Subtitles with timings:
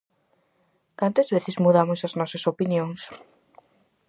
[0.99, 3.01] Cantas veces mudamos as nosas opinións?